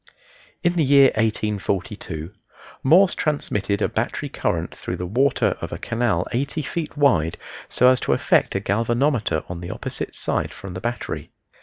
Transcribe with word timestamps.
In 0.63 0.73
the 0.77 0.83
year 0.83 1.09
1842 1.15 2.33
Morse 2.81 3.13
transmitted 3.13 3.83
a 3.83 3.87
battery 3.87 4.29
current 4.29 4.73
through 4.73 4.97
the 4.97 5.05
water 5.05 5.55
of 5.61 5.71
a 5.71 5.77
canal 5.77 6.25
eighty 6.31 6.63
feet 6.63 6.97
wide 6.97 7.37
so 7.69 7.87
as 7.87 7.99
to 7.99 8.13
affect 8.13 8.55
a 8.55 8.59
galvanometer 8.59 9.43
on 9.47 9.61
the 9.61 9.69
opposite 9.69 10.15
side 10.15 10.51
from 10.55 10.73
the 10.73 10.81
battery. 10.81 11.29